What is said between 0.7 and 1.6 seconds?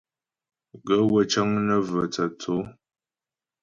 Gaə̌ wə́ cə́ŋ